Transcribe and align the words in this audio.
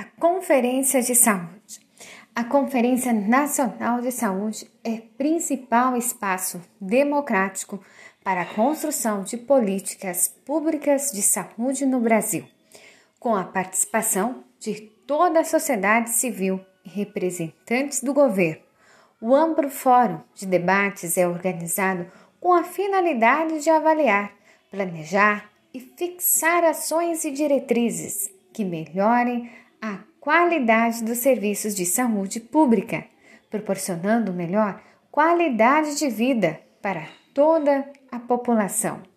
A 0.00 0.04
Conferência 0.18 1.02
de 1.02 1.14
Saúde. 1.14 1.78
A 2.34 2.42
Conferência 2.42 3.12
Nacional 3.12 4.00
de 4.00 4.10
Saúde 4.10 4.66
é 4.82 4.96
principal 4.96 5.94
espaço 5.94 6.58
democrático 6.80 7.84
para 8.24 8.40
a 8.40 8.46
construção 8.46 9.22
de 9.22 9.36
políticas 9.36 10.26
públicas 10.46 11.12
de 11.12 11.20
saúde 11.20 11.84
no 11.84 12.00
Brasil, 12.00 12.46
com 13.18 13.36
a 13.36 13.44
participação 13.44 14.42
de 14.58 14.80
toda 15.06 15.40
a 15.40 15.44
sociedade 15.44 16.08
civil 16.08 16.58
e 16.82 16.88
representantes 16.88 18.02
do 18.02 18.14
governo. 18.14 18.62
O 19.20 19.34
amplo 19.34 19.68
fórum 19.68 20.22
de 20.34 20.46
debates 20.46 21.18
é 21.18 21.28
organizado 21.28 22.10
com 22.40 22.54
a 22.54 22.64
finalidade 22.64 23.62
de 23.62 23.68
avaliar, 23.68 24.32
planejar 24.70 25.50
e 25.74 25.78
fixar 25.78 26.64
ações 26.64 27.22
e 27.26 27.30
diretrizes 27.30 28.30
que 28.50 28.64
melhorem 28.64 29.50
a 29.80 29.98
qualidade 30.20 31.02
dos 31.04 31.18
serviços 31.18 31.74
de 31.74 31.86
saúde 31.86 32.40
pública, 32.40 33.04
proporcionando 33.48 34.32
melhor 34.32 34.80
qualidade 35.10 35.96
de 35.96 36.08
vida 36.08 36.60
para 36.80 37.06
toda 37.34 37.90
a 38.10 38.18
população. 38.18 39.09